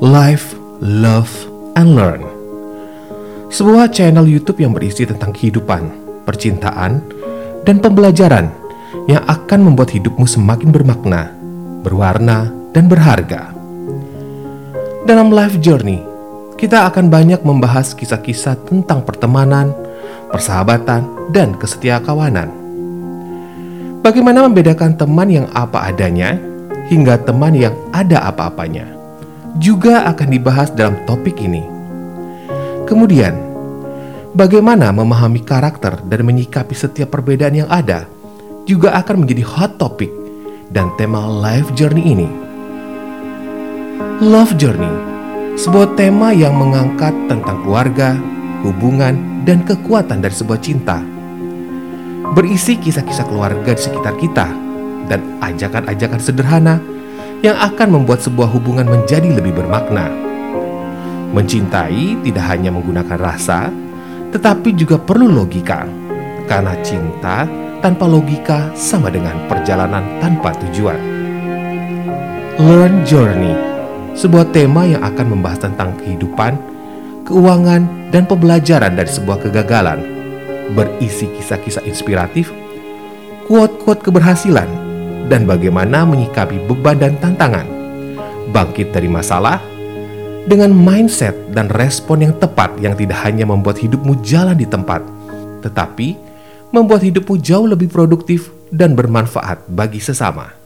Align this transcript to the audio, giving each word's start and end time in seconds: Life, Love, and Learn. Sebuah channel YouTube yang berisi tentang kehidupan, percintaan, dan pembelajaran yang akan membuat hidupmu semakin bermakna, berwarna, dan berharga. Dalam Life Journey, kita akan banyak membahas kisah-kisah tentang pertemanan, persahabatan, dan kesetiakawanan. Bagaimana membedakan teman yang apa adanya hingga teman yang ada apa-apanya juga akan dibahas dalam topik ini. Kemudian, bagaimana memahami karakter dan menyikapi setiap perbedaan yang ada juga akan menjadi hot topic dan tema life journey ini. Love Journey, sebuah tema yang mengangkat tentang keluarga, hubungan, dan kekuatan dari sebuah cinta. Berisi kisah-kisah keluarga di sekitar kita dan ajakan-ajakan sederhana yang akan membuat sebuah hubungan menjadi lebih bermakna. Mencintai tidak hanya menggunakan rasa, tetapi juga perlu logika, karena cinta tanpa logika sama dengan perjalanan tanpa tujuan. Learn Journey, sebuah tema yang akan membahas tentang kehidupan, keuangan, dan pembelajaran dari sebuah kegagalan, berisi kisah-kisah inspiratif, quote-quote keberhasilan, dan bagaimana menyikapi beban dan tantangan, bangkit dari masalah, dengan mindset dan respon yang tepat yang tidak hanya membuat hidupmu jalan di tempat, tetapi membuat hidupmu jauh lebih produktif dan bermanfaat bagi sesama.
Life, 0.00 0.56
Love, 0.80 1.30
and 1.76 1.92
Learn. 1.92 2.22
Sebuah 3.50 3.92
channel 3.92 4.24
YouTube 4.24 4.62
yang 4.64 4.72
berisi 4.72 5.04
tentang 5.04 5.34
kehidupan, 5.34 5.90
percintaan, 6.24 7.04
dan 7.68 7.76
pembelajaran 7.82 8.48
yang 9.10 9.20
akan 9.26 9.60
membuat 9.60 9.92
hidupmu 9.92 10.24
semakin 10.24 10.72
bermakna, 10.72 11.34
berwarna, 11.84 12.48
dan 12.72 12.88
berharga. 12.88 13.52
Dalam 15.04 15.34
Life 15.34 15.58
Journey, 15.58 16.00
kita 16.56 16.86
akan 16.88 17.08
banyak 17.08 17.40
membahas 17.42 17.96
kisah-kisah 17.96 18.56
tentang 18.68 19.02
pertemanan, 19.02 19.72
persahabatan, 20.28 21.32
dan 21.34 21.56
kesetiakawanan. 21.56 22.52
Bagaimana 24.00 24.48
membedakan 24.48 24.96
teman 24.96 25.28
yang 25.28 25.46
apa 25.52 25.92
adanya 25.92 26.40
hingga 26.90 27.22
teman 27.22 27.54
yang 27.54 27.72
ada 27.94 28.26
apa-apanya 28.26 29.00
juga 29.62 30.06
akan 30.10 30.28
dibahas 30.30 30.70
dalam 30.74 30.98
topik 31.06 31.38
ini. 31.38 31.62
Kemudian, 32.86 33.34
bagaimana 34.34 34.90
memahami 34.90 35.42
karakter 35.42 36.02
dan 36.06 36.26
menyikapi 36.26 36.74
setiap 36.74 37.14
perbedaan 37.14 37.64
yang 37.64 37.70
ada 37.70 38.10
juga 38.66 38.94
akan 38.98 39.24
menjadi 39.24 39.42
hot 39.46 39.78
topic 39.78 40.10
dan 40.70 40.90
tema 40.98 41.22
life 41.26 41.70
journey 41.78 42.02
ini. 42.14 42.28
Love 44.20 44.52
Journey, 44.60 44.92
sebuah 45.56 45.96
tema 45.96 46.28
yang 46.32 46.52
mengangkat 46.52 47.12
tentang 47.24 47.64
keluarga, 47.64 48.20
hubungan, 48.60 49.44
dan 49.48 49.64
kekuatan 49.64 50.20
dari 50.20 50.36
sebuah 50.36 50.60
cinta. 50.60 51.00
Berisi 52.36 52.76
kisah-kisah 52.76 53.24
keluarga 53.32 53.72
di 53.72 53.80
sekitar 53.80 54.20
kita 54.20 54.69
dan 55.10 55.42
ajakan-ajakan 55.42 56.22
sederhana 56.22 56.78
yang 57.42 57.58
akan 57.58 57.98
membuat 57.98 58.22
sebuah 58.22 58.46
hubungan 58.46 58.86
menjadi 58.86 59.26
lebih 59.34 59.58
bermakna. 59.58 60.06
Mencintai 61.34 62.22
tidak 62.22 62.44
hanya 62.46 62.70
menggunakan 62.70 63.18
rasa, 63.18 63.74
tetapi 64.30 64.78
juga 64.78 65.02
perlu 65.02 65.26
logika, 65.26 65.82
karena 66.46 66.78
cinta 66.86 67.50
tanpa 67.82 68.06
logika 68.06 68.70
sama 68.76 69.10
dengan 69.10 69.34
perjalanan 69.50 70.04
tanpa 70.22 70.54
tujuan. 70.68 71.00
Learn 72.60 73.02
Journey, 73.08 73.56
sebuah 74.12 74.52
tema 74.52 74.84
yang 74.84 75.00
akan 75.00 75.32
membahas 75.32 75.64
tentang 75.64 75.96
kehidupan, 75.96 76.60
keuangan, 77.24 78.12
dan 78.12 78.28
pembelajaran 78.28 78.98
dari 78.98 79.08
sebuah 79.08 79.48
kegagalan, 79.48 80.02
berisi 80.76 81.30
kisah-kisah 81.40 81.86
inspiratif, 81.88 82.52
quote-quote 83.48 84.02
keberhasilan, 84.04 84.89
dan 85.30 85.46
bagaimana 85.46 86.02
menyikapi 86.02 86.66
beban 86.66 86.98
dan 86.98 87.14
tantangan, 87.22 87.64
bangkit 88.50 88.90
dari 88.90 89.06
masalah, 89.06 89.62
dengan 90.44 90.74
mindset 90.74 91.32
dan 91.54 91.70
respon 91.70 92.26
yang 92.26 92.34
tepat 92.36 92.74
yang 92.82 92.98
tidak 92.98 93.22
hanya 93.22 93.46
membuat 93.46 93.78
hidupmu 93.78 94.18
jalan 94.26 94.58
di 94.58 94.66
tempat, 94.66 95.00
tetapi 95.62 96.18
membuat 96.74 97.06
hidupmu 97.06 97.38
jauh 97.38 97.70
lebih 97.70 97.86
produktif 97.86 98.50
dan 98.74 98.98
bermanfaat 98.98 99.70
bagi 99.70 100.02
sesama. 100.02 100.59